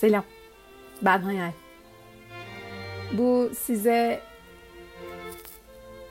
Selam. 0.00 0.24
Ben 1.02 1.22
Hayal. 1.22 1.52
Bu 3.12 3.50
size 3.58 4.20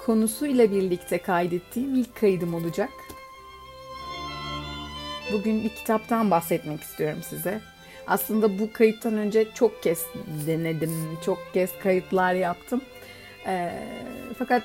konusuyla 0.06 0.72
birlikte 0.72 1.18
kaydettiğim 1.18 1.96
ilk 1.96 2.16
kaydım 2.16 2.54
olacak. 2.54 2.90
Bugün 5.34 5.64
bir 5.64 5.70
kitaptan 5.70 6.32
bahsetmek 6.32 6.82
istiyorum 6.82 7.20
size. 7.30 7.62
Aslında 8.08 8.60
bu 8.60 8.74
kayıttan 8.74 9.14
önce 9.14 9.48
çok 9.54 9.84
kez 9.84 10.06
denedim, 10.48 11.18
çok 11.26 11.40
kez 11.54 11.80
kayıtlar 11.80 12.34
yaptım. 12.34 12.82
E, 13.46 13.72
fakat 14.40 14.64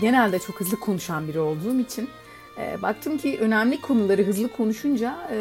genelde 0.00 0.38
çok 0.38 0.60
hızlı 0.60 0.80
konuşan 0.80 1.28
biri 1.28 1.40
olduğum 1.40 1.80
için 1.80 2.08
e, 2.58 2.82
baktım 2.82 3.18
ki 3.18 3.38
önemli 3.40 3.80
konuları 3.80 4.22
hızlı 4.22 4.48
konuşunca 4.48 5.28
e, 5.30 5.34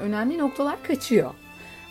önemli 0.00 0.38
noktalar 0.38 0.82
kaçıyor. 0.82 1.34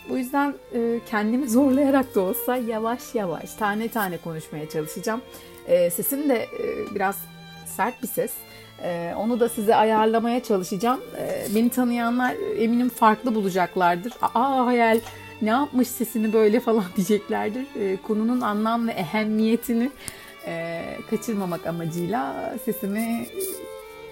Bu 0.08 0.18
yüzden 0.18 0.54
e, 0.74 1.00
kendimi 1.10 1.48
zorlayarak 1.48 2.14
da 2.14 2.20
olsa 2.20 2.56
yavaş 2.56 3.14
yavaş 3.14 3.54
tane 3.54 3.88
tane 3.88 4.18
konuşmaya 4.18 4.68
çalışacağım. 4.68 5.20
E, 5.66 5.90
sesim 5.90 6.28
de 6.28 6.42
e, 6.42 6.94
biraz 6.94 7.18
sert 7.76 8.02
bir 8.02 8.08
ses. 8.08 8.32
E, 8.82 9.12
onu 9.16 9.40
da 9.40 9.48
size 9.48 9.74
ayarlamaya 9.74 10.42
çalışacağım. 10.42 11.00
E, 11.18 11.46
beni 11.54 11.70
tanıyanlar 11.70 12.34
eminim 12.58 12.88
farklı 12.88 13.34
bulacaklardır. 13.34 14.12
Aa 14.22 14.66
hayal 14.66 15.00
ne 15.42 15.50
yapmış 15.50 15.88
sesini 15.88 16.32
böyle 16.32 16.60
falan 16.66 16.84
diyeceklerdir. 16.96 17.66
E, 17.80 17.96
konunun 17.96 18.40
anlam 18.40 18.88
ve 18.88 18.92
ehemmiyetini 18.92 19.90
e, 20.46 20.82
kaçırmamak 21.10 21.66
amacıyla 21.66 22.54
sesimi 22.64 23.26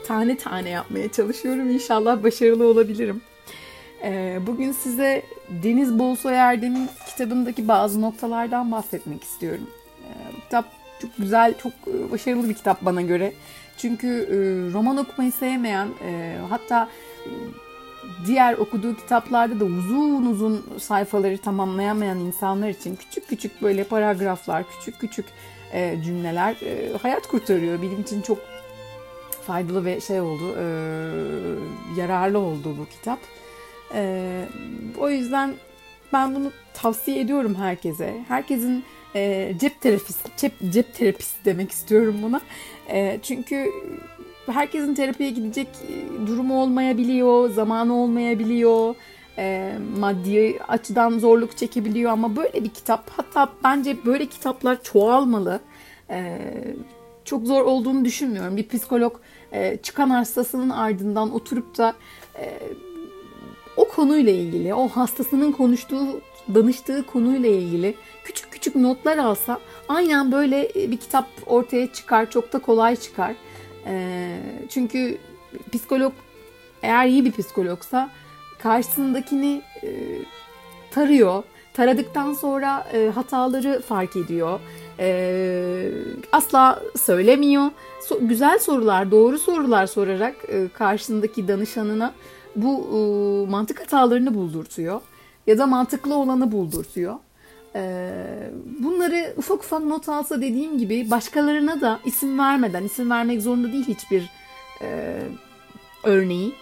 tane 0.06 0.37
tane 0.37 0.70
yapmaya 0.70 1.12
çalışıyorum. 1.12 1.70
İnşallah 1.70 2.23
başarılı 2.23 2.69
olabilirim. 2.69 3.20
E, 4.05 4.38
bugün 4.47 4.72
size 4.72 5.22
Deniz 5.48 5.98
Bolsoy 5.98 6.34
Erdem'in 6.34 6.88
kitabındaki 7.06 7.69
bazı 7.69 8.00
noktalardan 8.00 8.72
bahsetmek 8.72 9.22
istiyorum. 9.22 9.70
E, 10.02 10.41
kitap 10.41 10.64
çok 11.02 11.16
güzel, 11.19 11.55
çok 11.58 11.72
başarılı 12.12 12.48
bir 12.48 12.55
kitap 12.55 12.84
bana 12.84 13.02
göre. 13.02 13.32
Çünkü 13.78 14.08
e, 14.08 14.36
roman 14.72 14.97
okumayı 14.97 15.32
sevmeyen, 15.32 15.88
e, 16.06 16.36
hatta 16.48 16.88
diğer 18.27 18.55
okuduğu 18.55 18.97
kitaplarda 18.97 19.60
da 19.60 19.64
uzun 19.64 20.27
uzun 20.27 20.66
sayfaları 20.78 21.38
tamamlayamayan 21.38 22.19
insanlar 22.19 22.69
için 22.69 22.97
küçük 22.97 23.28
küçük 23.28 23.62
böyle 23.62 23.84
paragraflar, 23.84 24.64
küçük 24.70 25.00
küçük 25.00 25.27
e, 25.72 26.02
cümleler 26.05 26.56
e, 26.62 26.97
hayat 27.02 27.27
kurtarıyor. 27.27 27.82
Benim 27.82 28.00
için 28.00 28.22
çok 28.22 28.38
faydalı 29.47 29.84
ve 29.84 30.00
şey 30.00 30.20
oldu, 30.20 30.55
e, 30.58 30.64
yararlı 31.97 32.38
oldu 32.38 32.77
bu 32.78 32.86
kitap. 32.86 33.19
E, 33.95 34.45
o 34.98 35.11
yüzden 35.11 35.55
ben 36.12 36.34
bunu 36.34 36.53
tavsiye 36.75 37.20
ediyorum 37.20 37.55
herkese. 37.55 38.14
Herkesin 38.28 38.84
e, 39.14 39.53
cep 39.61 39.81
terapisi, 39.81 40.19
cep, 40.37 40.53
cep 40.73 40.95
terapisi 40.95 41.45
demek 41.45 41.70
istiyorum 41.70 42.17
buna. 42.22 42.41
E, 42.89 43.19
çünkü 43.22 43.70
herkesin 44.47 44.95
terapiye 44.95 45.31
gidecek 45.31 45.69
durumu 46.27 46.62
olmayabiliyor, 46.62 47.50
zamanı 47.50 47.95
olmayabiliyor, 47.97 48.95
e, 49.39 49.72
maddi 49.98 50.59
açıdan 50.69 51.19
zorluk 51.19 51.56
çekebiliyor 51.56 52.12
ama 52.12 52.37
böyle 52.37 52.65
bir 52.65 52.69
kitap, 52.69 53.11
hatta 53.11 53.48
bence 53.65 53.97
böyle 54.05 54.27
kitaplar 54.27 54.83
çoğalmalı. 54.83 55.61
E, 56.11 56.39
çok 57.25 57.47
zor 57.47 57.62
olduğunu 57.62 58.05
düşünmüyorum. 58.05 58.56
Bir 58.56 58.69
psikolog 58.69 59.17
e, 59.53 59.77
çıkan 59.77 60.11
hastasının 60.11 60.70
ardından 60.70 61.34
oturup 61.34 61.78
da 61.78 61.95
e, 62.39 62.59
o 63.77 63.89
konuyla 63.89 64.33
ilgili, 64.33 64.75
o 64.75 64.89
hastasının 64.89 65.53
konuştuğu, 65.53 66.20
danıştığı 66.54 67.06
konuyla 67.06 67.49
ilgili 67.49 67.94
küçük 68.25 68.53
küçük 68.53 68.76
notlar 68.76 69.19
alsa 69.19 69.60
aynen 69.88 70.32
böyle 70.32 70.69
bir 70.75 70.97
kitap 70.97 71.26
ortaya 71.47 71.93
çıkar. 71.93 72.31
Çok 72.31 72.53
da 72.53 72.59
kolay 72.59 72.97
çıkar. 72.97 73.34
E, 73.87 74.37
çünkü 74.69 75.19
psikolog 75.72 76.12
eğer 76.82 77.06
iyi 77.06 77.25
bir 77.25 77.32
psikologsa 77.32 78.10
karşısındakini 78.59 79.62
e, 79.82 79.88
tarıyor. 80.91 81.43
Taradıktan 81.75 82.32
sonra 82.32 82.87
e, 82.93 83.10
hataları 83.15 83.82
fark 83.82 84.16
ediyor. 84.16 84.60
E, 84.99 85.91
asla 86.32 86.82
söylemiyor. 86.97 87.70
Güzel 88.20 88.59
sorular, 88.59 89.10
doğru 89.10 89.38
sorular 89.38 89.87
sorarak 89.87 90.34
e, 90.49 90.69
karşısındaki 90.69 91.49
danışanına 91.49 92.15
bu 92.56 92.88
e, 93.47 93.50
mantık 93.50 93.81
hatalarını 93.81 94.34
buldurtuyor. 94.34 95.00
Ya 95.47 95.59
da 95.59 95.66
mantıklı 95.66 96.15
olanı 96.15 96.53
buldurtuyor. 96.53 97.15
E, 97.75 98.12
bunları 98.78 99.34
ufak 99.37 99.65
ufak 99.65 99.84
not 99.84 100.09
alsa 100.09 100.42
dediğim 100.42 100.78
gibi 100.78 101.10
başkalarına 101.10 101.81
da 101.81 102.00
isim 102.04 102.38
vermeden, 102.38 102.84
isim 102.84 103.10
vermek 103.10 103.43
zorunda 103.43 103.72
değil 103.72 103.88
hiçbir 103.88 104.31
e, 104.82 105.19
örneği. 106.04 106.53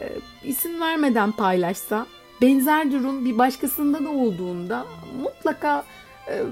E, 0.00 0.08
isim 0.44 0.80
vermeden 0.80 1.32
paylaşsa 1.32 2.06
benzer 2.42 2.92
durum 2.92 3.24
bir 3.24 3.38
başkasında 3.38 4.04
da 4.04 4.10
olduğunda 4.10 4.86
mutlaka 5.22 5.84
e, 6.28 6.42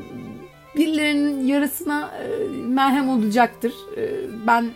birilerinin 0.77 1.47
yarısına 1.47 2.11
e, 2.23 2.49
merhem 2.67 3.09
olacaktır. 3.09 3.75
E, 3.97 4.11
ben 4.47 4.71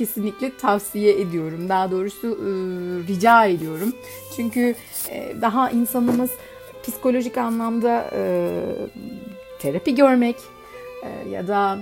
kesinlikle 0.00 0.56
tavsiye 0.56 1.20
ediyorum. 1.20 1.68
Daha 1.68 1.90
doğrusu 1.90 2.26
e, 2.28 2.48
rica 3.08 3.44
ediyorum. 3.44 3.92
Çünkü 4.36 4.74
e, 5.10 5.36
daha 5.40 5.70
insanımız 5.70 6.30
psikolojik 6.82 7.38
anlamda 7.38 8.10
e, 8.12 8.50
terapi 9.58 9.94
görmek 9.94 10.36
e, 11.04 11.28
ya 11.28 11.48
da 11.48 11.78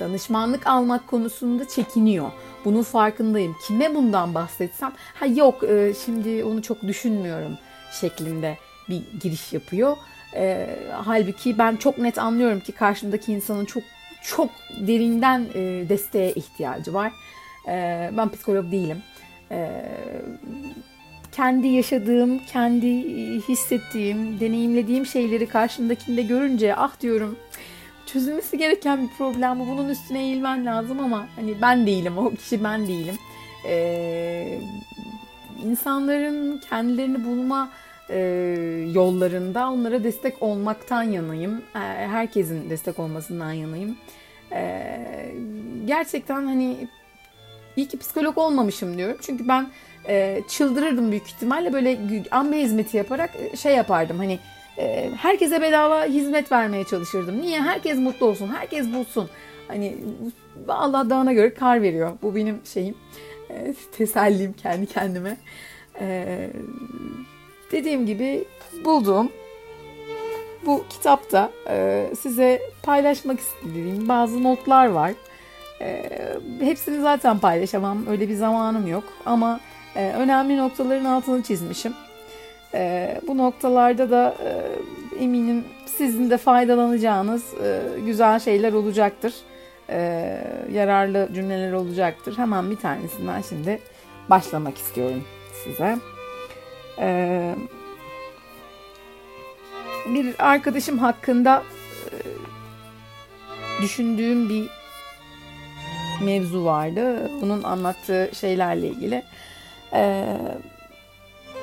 danışmanlık 0.00 0.66
almak 0.66 1.06
konusunda 1.06 1.68
çekiniyor. 1.68 2.30
Bunun 2.64 2.82
farkındayım. 2.82 3.56
Kime 3.66 3.94
bundan 3.94 4.34
bahsetsem, 4.34 4.92
ha 5.14 5.26
yok 5.26 5.64
e, 5.64 5.92
şimdi 6.04 6.44
onu 6.44 6.62
çok 6.62 6.82
düşünmüyorum 6.82 7.58
şeklinde 8.00 8.58
bir 8.88 9.02
giriş 9.20 9.52
yapıyor. 9.52 9.96
E, 10.36 10.68
halbuki 11.04 11.58
ben 11.58 11.76
çok 11.76 11.98
net 11.98 12.18
anlıyorum 12.18 12.60
ki 12.60 12.72
karşımdaki 12.72 13.32
insanın 13.32 13.64
çok 13.64 13.82
çok 14.24 14.50
derinden 14.86 15.46
e, 15.54 15.88
desteğe 15.88 16.32
ihtiyacı 16.32 16.94
var. 16.94 17.12
E, 17.68 18.10
ben 18.16 18.28
psikolog 18.28 18.72
değilim. 18.72 19.02
E, 19.50 19.82
kendi 21.32 21.68
yaşadığım, 21.68 22.38
kendi 22.38 23.04
hissettiğim, 23.48 24.40
deneyimlediğim 24.40 25.06
şeyleri 25.06 25.46
karşımdakinde 25.46 26.22
görünce 26.22 26.76
ah 26.76 27.00
diyorum 27.00 27.36
çözülmesi 28.14 28.58
gereken 28.58 29.02
bir 29.02 29.08
problem 29.18 29.60
bu. 29.60 29.66
Bunun 29.66 29.88
üstüne 29.88 30.22
eğilmen 30.22 30.66
lazım 30.66 31.00
ama 31.00 31.26
hani 31.36 31.62
ben 31.62 31.86
değilim, 31.86 32.18
o 32.18 32.30
kişi 32.30 32.64
ben 32.64 32.86
değilim. 32.86 33.14
Ee, 33.68 34.60
insanların 35.64 36.58
kendilerini 36.68 37.24
bulma 37.24 37.70
e, 38.10 38.18
yollarında 38.94 39.70
onlara 39.70 40.04
destek 40.04 40.42
olmaktan 40.42 41.02
yanayım. 41.02 41.62
E, 41.74 41.78
herkesin 42.08 42.70
destek 42.70 42.98
olmasından 42.98 43.52
yanayım. 43.52 43.96
E, 44.52 44.96
gerçekten 45.84 46.46
hani 46.46 46.88
iyi 47.76 47.88
ki 47.88 47.98
psikolog 47.98 48.38
olmamışım 48.38 48.98
diyorum. 48.98 49.16
Çünkü 49.20 49.48
ben 49.48 49.66
e, 50.08 50.40
çıldırırdım 50.48 51.10
büyük 51.10 51.26
ihtimalle 51.26 51.72
böyle 51.72 51.98
amme 52.30 52.60
hizmeti 52.60 52.96
yaparak 52.96 53.30
şey 53.56 53.74
yapardım 53.74 54.18
hani 54.18 54.38
e, 54.78 55.10
herkese 55.16 55.62
bedava 55.62 56.04
hizmet 56.04 56.52
vermeye 56.52 56.84
çalışırdım. 56.84 57.40
Niye? 57.40 57.62
Herkes 57.62 57.98
mutlu 57.98 58.26
olsun, 58.26 58.48
herkes 58.48 58.92
bulsun. 58.92 59.30
Hani 59.68 59.96
Allah 60.68 61.10
dağına 61.10 61.32
göre 61.32 61.54
kar 61.54 61.82
veriyor. 61.82 62.12
Bu 62.22 62.34
benim 62.34 62.60
şeyim. 62.64 62.94
E, 63.50 63.74
tesellim 63.96 64.52
kendi 64.52 64.86
kendime. 64.86 65.36
E, 66.00 66.50
dediğim 67.72 68.06
gibi 68.06 68.44
bulduğum 68.84 69.32
bu 70.66 70.84
kitapta 70.90 71.50
e, 71.68 72.06
size 72.20 72.62
paylaşmak 72.82 73.40
istediğim 73.40 74.08
bazı 74.08 74.42
notlar 74.42 74.86
var. 74.86 75.12
E, 75.80 76.10
hepsini 76.60 77.00
zaten 77.00 77.38
paylaşamam. 77.38 78.06
Öyle 78.06 78.28
bir 78.28 78.34
zamanım 78.34 78.86
yok. 78.86 79.04
Ama 79.26 79.60
e, 79.96 80.12
önemli 80.12 80.58
noktaların 80.58 81.04
altını 81.04 81.42
çizmişim. 81.42 81.92
E, 82.74 83.14
bu 83.28 83.38
noktalarda 83.38 84.10
da 84.10 84.34
e, 84.44 85.24
eminim 85.24 85.64
sizin 85.86 86.30
de 86.30 86.36
faydalanacağınız 86.36 87.54
e, 87.62 87.80
güzel 88.06 88.38
şeyler 88.38 88.72
olacaktır. 88.72 89.34
E, 89.90 90.38
yararlı 90.72 91.28
cümleler 91.34 91.72
olacaktır. 91.72 92.38
Hemen 92.38 92.70
bir 92.70 92.76
tanesinden 92.76 93.42
şimdi 93.42 93.80
başlamak 94.30 94.78
istiyorum 94.78 95.24
size. 95.64 95.96
E, 96.98 97.54
bir 100.06 100.34
arkadaşım 100.38 100.98
hakkında 100.98 101.62
e, 102.10 102.16
düşündüğüm 103.82 104.48
bir 104.48 104.68
mevzu 106.24 106.64
vardı. 106.64 107.30
Bunun 107.40 107.62
anlattığı 107.62 108.30
şeylerle 108.34 108.88
ilgili. 108.88 109.22
Ee, 109.92 110.24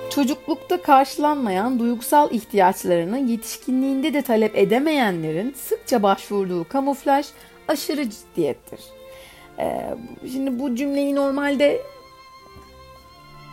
Çocuklukta 0.10 0.82
karşılanmayan 0.82 1.80
duygusal 1.80 2.32
ihtiyaçlarını 2.32 3.20
yetişkinliğinde 3.20 4.14
de 4.14 4.22
talep 4.22 4.58
edemeyenlerin 4.58 5.54
sıkça 5.58 6.04
başvurduğu 6.04 6.68
kamuflaj 6.68 7.28
aşırı 7.68 8.10
ciddiyettir. 8.10 8.80
Ee, 9.60 9.96
şimdi 10.32 10.60
bu 10.60 10.76
cümleyi 10.76 11.16
normalde 11.16 11.82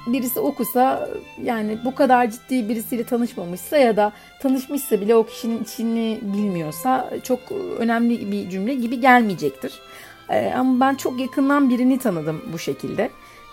birisi 0.07 0.41
okusa 0.41 1.11
yani 1.43 1.79
bu 1.85 1.95
kadar 1.95 2.31
ciddi 2.31 2.69
birisiyle 2.69 3.05
tanışmamışsa 3.05 3.77
ya 3.79 3.97
da 3.97 4.13
tanışmışsa 4.41 5.01
bile 5.01 5.15
o 5.15 5.27
kişinin 5.27 5.65
içini 5.65 6.19
bilmiyorsa 6.23 7.11
çok 7.23 7.41
önemli 7.79 8.33
bir 8.33 8.51
cümle 8.51 8.75
gibi 8.75 9.01
gelmeyecektir. 9.01 9.73
Ee, 10.31 10.53
ama 10.57 10.81
ben 10.81 10.95
çok 10.95 11.21
yakından 11.21 11.71
birini 11.71 11.99
tanıdım 11.99 12.43
bu 12.53 12.59
şekilde. 12.59 13.11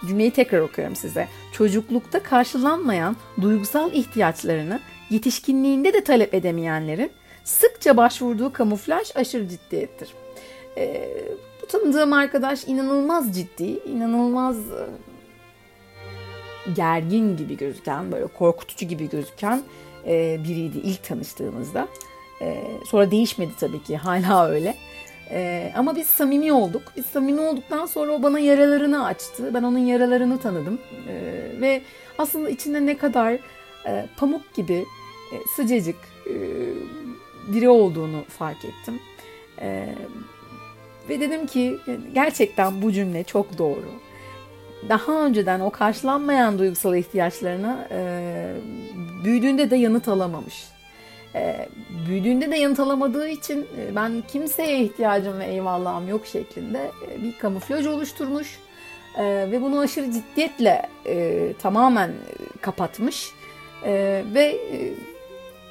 Cümleyi 0.08 0.32
tekrar 0.32 0.60
okuyorum 0.60 0.96
size. 0.96 1.28
Çocuklukta 1.52 2.24
karşılanmayan 2.24 3.16
duygusal 3.42 3.94
ihtiyaçlarını 3.94 4.80
yetişkinliğinde 5.10 5.94
de 5.94 6.04
talep 6.04 6.34
edemeyenlerin 6.34 7.12
sıkça 7.44 7.98
başvurduğu 7.98 8.54
kamuflaj 8.54 9.12
aşırı 9.16 9.48
ciddiyettir. 9.48 10.10
Ee, 10.78 11.10
bu 11.62 11.66
tanıdığım 11.66 12.14
arkadaş 12.14 12.68
inanılmaz 12.68 13.36
ciddi, 13.36 13.80
inanılmaz 13.86 14.58
gergin 16.76 17.38
gibi 17.38 17.58
gözüken, 17.58 18.12
böyle 18.12 18.28
korkutucu 18.28 18.86
gibi 18.86 19.10
gözüken 19.10 19.62
e, 20.08 20.40
biriydi 20.44 20.78
ilk 20.78 21.04
tanıştığımızda. 21.04 21.88
E, 22.42 22.64
sonra 22.88 23.12
değişmedi 23.12 23.52
tabii 23.60 23.84
ki, 23.84 23.98
hala 23.98 24.48
öyle. 24.48 24.76
E, 25.32 25.72
ama 25.76 25.96
biz 25.96 26.08
samimi 26.08 26.54
olduk. 26.54 26.82
Biz 26.98 27.06
samimi 27.06 27.42
olduktan 27.42 27.86
sonra 27.86 28.12
o 28.12 28.24
bana 28.24 28.40
yaralarını 28.40 29.06
açtı. 29.06 29.54
Ben 29.54 29.64
onun 29.64 29.78
yaralarını 29.80 30.40
tanıdım. 30.40 30.80
E, 31.10 31.14
ve 31.62 31.82
aslında 32.18 32.50
içinde 32.50 32.86
ne 32.86 32.98
kadar 32.98 33.38
e, 33.88 34.06
pamuk 34.18 34.54
gibi 34.54 34.86
e, 35.34 35.36
sıcacık 35.56 35.96
e, 36.28 36.34
biri 37.54 37.70
olduğunu 37.70 38.24
fark 38.30 38.66
ettim. 38.66 39.00
E, 39.62 39.96
ve 41.10 41.20
dedim 41.20 41.48
ki 41.48 41.78
gerçekten 42.14 42.82
bu 42.82 42.92
cümle 42.92 43.24
çok 43.24 43.58
doğru. 43.58 44.05
Daha 44.90 45.26
önceden 45.26 45.60
o 45.60 45.70
karşılanmayan 45.70 46.60
duygusal 46.60 46.96
ihtiyaçlarına 46.96 47.88
e, 47.92 48.54
büyüdüğünde 49.24 49.72
de 49.72 49.76
yanıt 49.76 50.08
alamamış. 50.08 50.64
E, 51.36 51.70
büyüdüğünde 52.08 52.52
de 52.52 52.58
yanıt 52.58 52.80
alamadığı 52.80 53.28
için 53.28 53.68
e, 53.80 53.96
ben 53.96 54.24
kimseye 54.28 54.80
ihtiyacım 54.80 55.40
ve 55.40 55.46
eyvallahım 55.46 56.08
yok 56.08 56.28
şeklinde 56.28 56.92
e, 57.12 57.24
bir 57.24 57.38
kamuflaj 57.38 57.88
oluşturmuş. 57.88 58.60
E, 59.18 59.24
ve 59.24 59.62
bunu 59.62 59.80
aşırı 59.80 60.12
ciddiyetle 60.12 60.90
e, 61.06 61.54
tamamen 61.62 62.12
kapatmış. 62.62 63.32
E, 63.86 64.24
ve 64.34 64.44
e, 64.44 64.94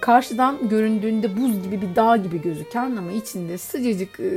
karşıdan 0.00 0.69
göründüğünde 0.69 1.37
buz 1.37 1.62
gibi 1.62 1.82
bir 1.82 1.96
dağ 1.96 2.16
gibi 2.16 2.43
gözüken 2.43 2.96
ama 2.96 3.12
içinde 3.12 3.58
sıcacık 3.58 4.20
e, 4.20 4.31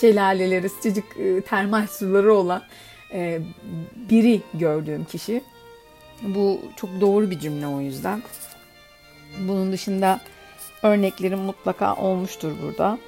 şelaleleri, 0.00 0.68
sıcacık 0.68 1.04
e, 1.18 1.40
termal 1.40 1.86
suları 1.86 2.34
olan 2.34 2.62
e, 3.12 3.40
biri 4.10 4.40
gördüğüm 4.54 5.04
kişi. 5.04 5.42
Bu 6.22 6.60
çok 6.76 7.00
doğru 7.00 7.30
bir 7.30 7.38
cümle 7.38 7.66
o 7.66 7.80
yüzden. 7.80 8.22
Bunun 9.48 9.72
dışında 9.72 10.20
örneklerim 10.82 11.38
mutlaka 11.38 11.94
olmuştur 11.94 12.52
burada. 12.62 12.98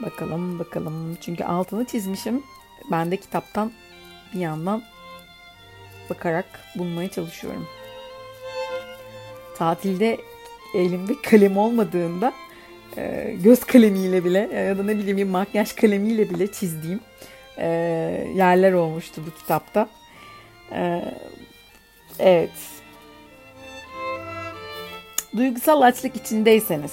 Bakalım 0.00 0.58
bakalım. 0.58 1.18
Çünkü 1.20 1.44
altını 1.44 1.84
çizmişim. 1.84 2.42
Ben 2.90 3.10
de 3.10 3.16
kitaptan 3.16 3.72
bir 4.34 4.40
yandan 4.40 4.82
bakarak 6.10 6.46
bulmaya 6.78 7.08
çalışıyorum. 7.08 7.66
Tatilde 9.56 10.18
elimde 10.74 11.12
kalem 11.22 11.56
olmadığında 11.56 12.32
e, 12.96 13.34
göz 13.44 13.64
kalemiyle 13.64 14.24
bile 14.24 14.38
ya 14.38 14.78
da 14.78 14.82
ne 14.82 14.98
bileyim 14.98 15.16
bir 15.16 15.24
makyaj 15.24 15.72
kalemiyle 15.72 16.30
bile 16.30 16.52
çizdiğim 16.52 17.00
e, 17.58 17.66
yerler 18.34 18.72
olmuştu 18.72 19.22
bu 19.26 19.38
kitapta. 19.40 19.88
E, 20.72 21.02
evet. 22.18 22.50
Duygusal 25.36 25.80
açlık 25.80 26.16
içindeyseniz 26.16 26.92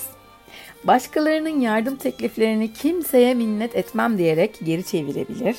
başkalarının 0.83 1.60
yardım 1.60 1.95
tekliflerini 1.95 2.74
kimseye 2.74 3.33
minnet 3.33 3.75
etmem 3.75 4.18
diyerek 4.18 4.60
geri 4.63 4.83
çevirebilir. 4.83 5.57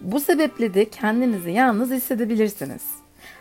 Bu 0.00 0.20
sebeple 0.20 0.74
de 0.74 0.90
kendinizi 0.90 1.50
yalnız 1.50 1.90
hissedebilirsiniz. 1.90 2.82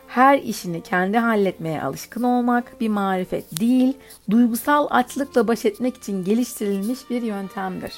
Her 0.08 0.40
işini 0.40 0.84
kendi 0.84 1.18
halletmeye 1.18 1.82
alışkın 1.82 2.24
olmak 2.24 2.82
bir 2.82 2.90
marifet 2.90 3.60
değil, 3.60 3.94
duygusal 4.30 4.88
açlıkla 4.90 5.48
baş 5.48 5.66
etmek 5.66 5.98
için 5.98 6.24
geliştirilmiş 6.24 7.10
bir 7.10 7.22
yöntemdir. 7.22 7.94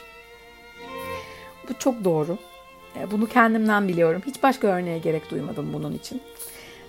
Bu 1.70 1.74
çok 1.80 2.04
doğru. 2.04 2.38
E, 3.00 3.12
bunu 3.12 3.28
kendimden 3.28 3.88
biliyorum. 3.88 4.22
Hiç 4.26 4.44
başka 4.44 4.68
örneğe 4.68 4.98
gerek 4.98 5.32
duymadım 5.32 5.74
bunun 5.74 5.94
için. 5.94 6.22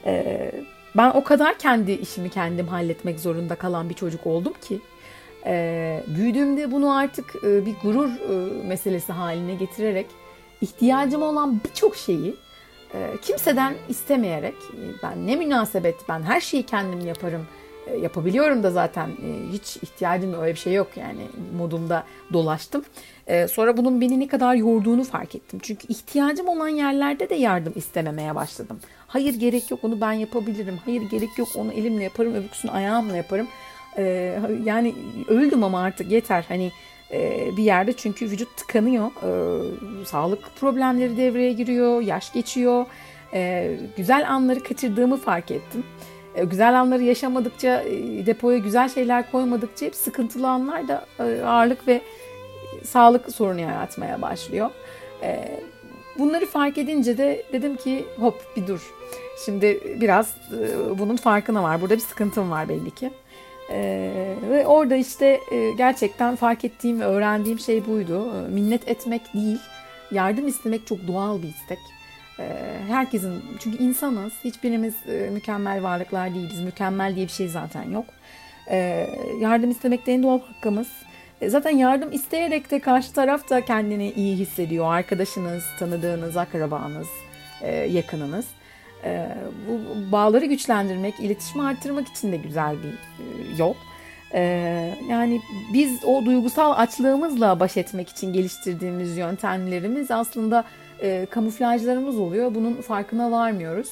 E, 0.07 0.53
ben 0.97 1.11
o 1.11 1.25
kadar 1.25 1.59
kendi 1.59 1.93
işimi 1.93 2.31
kendim 2.31 2.69
halletmek 2.69 3.21
zorunda 3.21 3.55
kalan 3.55 3.89
bir 3.89 3.95
çocuk 3.95 4.27
oldum 4.27 4.53
ki 4.69 4.81
e, 5.47 6.03
büyüdüğümde 6.07 6.73
bunu 6.73 6.97
artık 6.97 7.35
bir 7.43 7.75
gurur 7.83 8.11
meselesi 8.65 9.13
haline 9.13 9.55
getirerek 9.55 10.07
ihtiyacım 10.61 11.23
olan 11.23 11.61
birçok 11.65 11.97
şeyi 11.97 12.35
kimseden 13.23 13.75
istemeyerek 13.89 14.55
ben 15.03 15.27
ne 15.27 15.37
münasebet 15.37 15.95
ben 16.09 16.23
her 16.23 16.41
şeyi 16.41 16.63
kendim 16.63 17.07
yaparım 17.07 17.47
yapabiliyorum 18.01 18.63
da 18.63 18.71
zaten 18.71 19.11
hiç 19.53 19.77
ihtiyacım 19.77 20.41
öyle 20.41 20.55
bir 20.55 20.59
şey 20.59 20.73
yok 20.73 20.89
yani 20.97 21.27
modumda 21.57 22.05
dolaştım. 22.33 22.85
Ee, 23.27 23.49
sonra 23.49 23.77
bunun 23.77 24.01
beni 24.01 24.21
ne 24.21 24.29
kadar 24.29 24.55
yorduğunu 24.55 25.05
fark 25.05 25.35
ettim. 25.35 25.61
Çünkü 25.63 25.87
ihtiyacım 25.89 26.49
olan 26.49 26.69
yerlerde 26.69 27.31
de 27.31 27.35
yardım 27.35 27.73
istememeye 27.77 28.35
başladım. 28.35 28.81
Hayır 29.07 29.35
gerek 29.35 29.71
yok 29.71 29.81
onu 29.83 30.01
ben 30.01 30.13
yapabilirim. 30.13 30.79
Hayır 30.85 31.03
gerek 31.03 31.39
yok 31.39 31.49
onu 31.57 31.73
elimle 31.73 32.03
yaparım 32.03 32.35
öbüksünü 32.35 32.71
ayağımla 32.71 33.17
yaparım. 33.17 33.49
Yani 34.65 34.95
öldüm 35.29 35.65
ama 35.65 35.83
artık 35.83 36.11
yeter. 36.11 36.45
Hani 36.49 36.73
e, 37.13 37.49
bir 37.57 37.63
yerde 37.63 37.93
çünkü 37.93 38.31
vücut 38.31 38.57
tıkanıyor. 38.57 39.11
Sağlık 40.07 40.57
problemleri 40.61 41.17
devreye 41.17 41.53
giriyor. 41.53 42.01
Yaş 42.01 42.33
geçiyor. 42.33 42.87
Güzel 43.97 44.31
anları 44.31 44.63
kaçırdığımı 44.63 45.17
fark 45.17 45.51
ettim 45.51 45.85
e, 45.85 46.14
güzel 46.43 46.81
anları 46.81 47.03
yaşamadıkça, 47.03 47.83
e, 47.83 48.27
depoya 48.27 48.59
güzel 48.59 48.89
şeyler 48.89 49.31
koymadıkça 49.31 49.87
hep 49.87 49.95
sıkıntılı 49.95 50.49
anlar 50.49 50.89
da 50.89 51.07
ağırlık 51.47 51.89
ve 51.89 52.01
sağlık 52.85 53.35
sorunu 53.35 53.61
yaratmaya 53.61 54.23
başlıyor. 54.23 54.71
E, 55.23 55.61
bunları 56.19 56.47
fark 56.47 56.79
edince 56.79 57.19
de 57.19 57.45
dedim 57.53 57.77
ki 57.77 58.05
hop 58.21 58.57
bir 58.57 58.67
dur. 58.67 58.95
Şimdi 59.45 59.97
biraz 60.01 60.37
e, 60.61 60.99
bunun 60.99 61.17
farkına 61.17 61.63
var. 61.63 61.81
Burada 61.81 61.95
bir 61.95 62.01
sıkıntım 62.01 62.51
var 62.51 62.69
belli 62.69 62.91
ki. 62.91 63.11
Ve 64.51 64.67
orada 64.67 64.97
işte 64.97 65.41
e, 65.51 65.71
gerçekten 65.71 66.37
fark 66.37 66.65
ettiğim 66.65 67.01
ve 67.01 67.05
öğrendiğim 67.05 67.59
şey 67.59 67.87
buydu. 67.87 68.33
E, 68.35 68.49
minnet 68.49 68.89
etmek 68.89 69.35
değil, 69.35 69.59
yardım 70.11 70.49
istemek 70.49 70.87
çok 70.87 71.07
doğal 71.09 71.43
bir 71.43 71.49
istek. 71.49 71.79
E, 72.39 72.77
herkesin, 72.89 73.43
çünkü 73.59 73.79
insanız, 73.79 74.33
hiçbirimiz 74.45 74.95
e, 75.09 75.31
mükemmel 75.31 75.83
varlıklar 75.83 76.35
değiliz. 76.35 76.61
Mükemmel 76.61 77.17
diye 77.17 77.27
bir 77.27 77.33
şey 77.33 77.49
zaten 77.49 77.91
yok. 77.91 78.05
E, 78.71 79.07
yardım 79.41 79.71
istemek 79.71 80.07
de 80.07 80.13
en 80.13 80.23
doğal 80.23 80.41
hakkımız. 80.41 80.89
E, 81.41 81.49
zaten 81.49 81.71
yardım 81.71 82.13
isteyerek 82.13 82.71
de 82.71 82.79
karşı 82.79 83.13
taraf 83.13 83.51
da 83.51 83.65
kendini 83.65 84.13
iyi 84.13 84.37
hissediyor. 84.37 84.95
Arkadaşınız, 84.95 85.65
tanıdığınız, 85.79 86.37
akrabanız, 86.37 87.09
e, 87.63 87.73
yakınınız. 87.75 88.47
E, 89.05 89.29
bu 89.69 90.13
bağları 90.13 90.45
güçlendirmek, 90.45 91.21
iletişimi 91.21 91.65
arttırmak 91.65 92.09
için 92.09 92.33
de 92.33 92.37
güzel 92.37 92.77
bir 92.83 92.95
yol. 93.59 93.75
Yani 95.09 95.41
biz 95.73 96.05
o 96.05 96.25
duygusal 96.25 96.73
açlığımızla 96.77 97.61
baş 97.61 97.77
etmek 97.77 98.09
için 98.09 98.33
geliştirdiğimiz 98.33 99.17
yöntemlerimiz 99.17 100.11
aslında 100.11 100.65
kamuflajlarımız 101.31 102.19
oluyor. 102.19 102.55
Bunun 102.55 102.75
farkına 102.75 103.31
varmıyoruz 103.31 103.91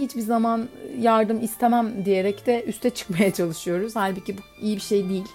hiçbir 0.00 0.20
zaman 0.20 0.68
yardım 0.98 1.44
istemem 1.44 2.04
diyerek 2.04 2.46
de 2.46 2.64
üste 2.64 2.90
çıkmaya 2.94 3.32
çalışıyoruz. 3.32 3.96
Halbuki 3.96 4.38
bu 4.38 4.42
iyi 4.60 4.76
bir 4.76 4.82
şey 4.82 5.08
değil. 5.08 5.28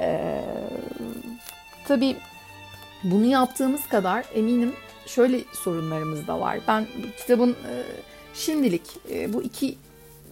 Ee, 0.00 0.44
tabii 1.88 2.16
bunu 3.04 3.24
yaptığımız 3.26 3.88
kadar 3.88 4.24
eminim 4.34 4.72
şöyle 5.06 5.40
sorunlarımız 5.52 6.26
da 6.26 6.40
var. 6.40 6.58
Ben 6.68 6.86
kitabın 7.16 7.50
e, 7.50 7.72
şimdilik 8.34 8.82
e, 9.10 9.32
bu 9.32 9.42
iki 9.42 9.76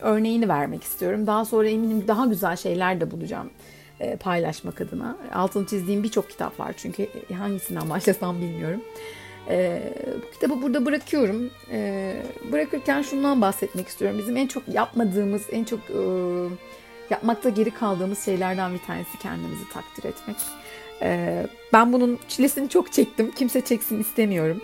örneğini 0.00 0.49
vermek 0.49 0.82
istiyorum. 0.82 1.26
Daha 1.26 1.44
sonra 1.44 1.68
eminim 1.68 2.04
daha 2.08 2.26
güzel 2.26 2.56
şeyler 2.56 3.00
de 3.00 3.11
bulacağım 3.11 3.50
e, 4.00 4.17
paylaşmak 4.17 4.81
adına. 4.81 5.17
Altını 5.35 5.67
çizdiğim 5.67 6.03
birçok 6.03 6.31
kitap 6.31 6.61
var 6.61 6.75
çünkü 6.76 7.09
hangisinden 7.38 7.91
başlasam 7.91 8.41
bilmiyorum. 8.41 8.81
E, 9.49 9.83
bu 10.26 10.33
kitabı 10.33 10.62
burada 10.62 10.87
bırakıyorum. 10.87 11.50
E, 11.71 12.12
bırakırken 12.53 13.03
şundan 13.03 13.41
bahsetmek 13.41 13.88
istiyorum. 13.88 14.19
Bizim 14.19 14.37
en 14.37 14.47
çok 14.47 14.62
yapmadığımız, 14.69 15.43
en 15.53 15.65
çok 15.65 15.81
e, 15.81 16.00
yapmakta 17.11 17.49
geri 17.49 17.71
kaldığımız 17.71 18.25
şeylerden 18.25 18.75
bir 18.75 18.79
tanesi 18.79 19.19
kendimizi 19.19 19.69
takdir 19.73 20.09
etmek. 20.09 20.37
E, 21.03 21.47
ben 21.73 21.93
bunun 21.93 22.19
çilesini 22.29 22.69
çok 22.69 22.93
çektim. 22.93 23.31
Kimse 23.31 23.61
çeksin 23.61 24.00
istemiyorum. 24.00 24.61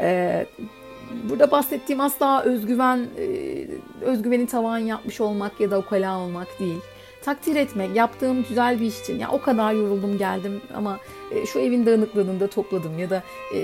E, 0.00 0.46
burada 1.30 1.50
bahsettiğim 1.50 2.00
asla 2.00 2.42
özgüven, 2.42 3.06
e, 3.18 3.66
özgüveni 4.00 4.46
tavan 4.46 4.78
yapmış 4.78 5.20
olmak 5.20 5.60
ya 5.60 5.70
da 5.70 5.78
ukala 5.78 6.18
olmak 6.18 6.60
değil 6.60 6.80
takdir 7.26 7.56
etmek, 7.56 7.96
yaptığım 7.96 8.44
güzel 8.48 8.80
bir 8.80 8.86
iş 8.86 9.00
için. 9.00 9.18
Ya 9.18 9.30
o 9.30 9.40
kadar 9.40 9.72
yoruldum 9.72 10.18
geldim 10.18 10.60
ama 10.74 10.98
e, 11.34 11.46
şu 11.46 11.58
evin 11.58 11.86
dağınıklığını 11.86 12.40
da 12.40 12.46
topladım 12.46 12.98
ya 12.98 13.10
da 13.10 13.22
e, 13.54 13.58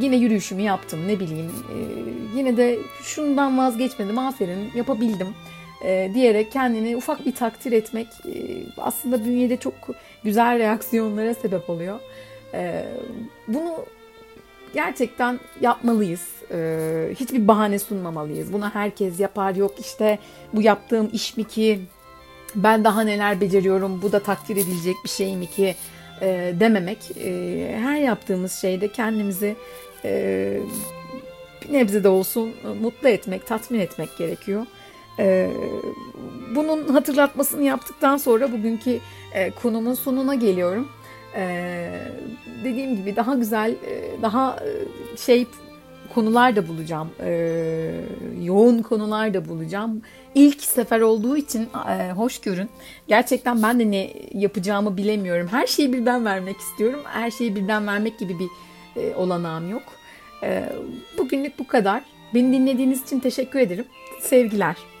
yine 0.00 0.16
yürüyüşümü 0.16 0.62
yaptım 0.62 1.08
ne 1.08 1.20
bileyim. 1.20 1.46
E, 1.46 1.76
yine 2.36 2.56
de 2.56 2.78
şundan 3.02 3.58
vazgeçmedim 3.58 4.18
aferin 4.18 4.70
yapabildim 4.74 5.28
diyerek 6.14 6.52
kendini 6.52 6.96
ufak 6.96 7.26
bir 7.26 7.34
takdir 7.34 7.72
etmek 7.72 8.06
aslında 8.78 9.24
bünyede 9.24 9.56
çok 9.56 9.74
güzel 10.24 10.58
reaksiyonlara 10.58 11.34
sebep 11.34 11.70
oluyor. 11.70 12.00
Bunu 13.48 13.84
gerçekten 14.74 15.40
yapmalıyız. 15.60 16.28
Hiçbir 17.14 17.48
bahane 17.48 17.78
sunmamalıyız. 17.78 18.52
Buna 18.52 18.74
herkes 18.74 19.20
yapar. 19.20 19.54
Yok 19.54 19.74
işte 19.80 20.18
bu 20.52 20.62
yaptığım 20.62 21.10
iş 21.12 21.36
mi 21.36 21.44
ki 21.44 21.80
ben 22.54 22.84
daha 22.84 23.00
neler 23.02 23.40
beceriyorum 23.40 24.02
bu 24.02 24.12
da 24.12 24.20
takdir 24.20 24.56
edilecek 24.56 24.96
bir 25.04 25.08
şey 25.08 25.36
mi 25.36 25.46
ki 25.46 25.74
e, 26.20 26.54
dememek. 26.60 26.98
E, 27.16 27.76
her 27.82 27.96
yaptığımız 27.96 28.52
şeyde 28.52 28.88
kendimizi 28.88 29.56
e, 30.04 30.58
bir 31.62 31.72
nebze 31.72 32.04
de 32.04 32.08
olsun 32.08 32.54
mutlu 32.80 33.08
etmek, 33.08 33.46
tatmin 33.46 33.80
etmek 33.80 34.18
gerekiyor. 34.18 34.66
E, 35.18 35.50
bunun 36.54 36.88
hatırlatmasını 36.88 37.62
yaptıktan 37.62 38.16
sonra 38.16 38.52
bugünkü 38.52 38.98
e, 39.32 39.50
konumun 39.50 39.94
sonuna 39.94 40.34
geliyorum. 40.34 40.88
E, 41.36 41.88
dediğim 42.64 42.96
gibi 42.96 43.16
daha 43.16 43.34
güzel, 43.34 43.70
e, 43.70 44.22
daha 44.22 44.56
e, 44.56 45.16
şey 45.16 45.46
konular 46.14 46.56
da 46.56 46.68
bulacağım. 46.68 47.10
E, 47.20 47.30
yoğun 48.42 48.82
konular 48.82 49.34
da 49.34 49.48
bulacağım. 49.48 50.02
İlk 50.34 50.62
sefer 50.62 51.00
olduğu 51.00 51.36
için 51.36 51.68
e, 51.88 52.12
hoş 52.12 52.40
görün. 52.40 52.70
Gerçekten 53.08 53.62
ben 53.62 53.80
de 53.80 53.90
ne 53.90 54.12
yapacağımı 54.34 54.96
bilemiyorum. 54.96 55.48
Her 55.50 55.66
şeyi 55.66 55.92
birden 55.92 56.24
vermek 56.24 56.56
istiyorum. 56.56 57.00
Her 57.04 57.30
şeyi 57.30 57.56
birden 57.56 57.86
vermek 57.86 58.18
gibi 58.18 58.36
bir 58.38 58.48
e, 59.02 59.14
olanağım 59.14 59.70
yok. 59.70 59.82
E, 60.42 60.72
bugünlük 61.18 61.58
bu 61.58 61.66
kadar. 61.66 62.02
Beni 62.34 62.52
dinlediğiniz 62.52 63.02
için 63.02 63.20
teşekkür 63.20 63.58
ederim. 63.58 63.84
Sevgiler. 64.20 64.93